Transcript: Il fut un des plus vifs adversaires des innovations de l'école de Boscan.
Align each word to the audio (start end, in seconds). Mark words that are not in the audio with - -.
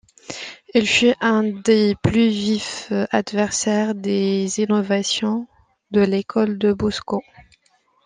Il 0.73 0.87
fut 0.87 1.13
un 1.21 1.43
des 1.43 1.95
plus 2.01 2.29
vifs 2.29 2.91
adversaires 3.11 3.93
des 3.93 4.59
innovations 4.59 5.45
de 5.91 6.01
l'école 6.01 6.57
de 6.57 6.73
Boscan. 6.73 7.21